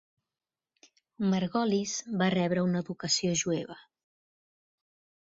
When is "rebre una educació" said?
2.35-3.37